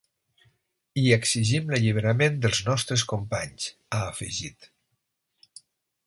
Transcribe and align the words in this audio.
I 1.01 1.03
exigim 1.17 1.67
l’alliberament 1.73 2.39
dels 2.45 2.61
nostres 2.71 3.03
companys, 3.11 3.67
ha 3.97 4.03
afegit. 4.07 4.71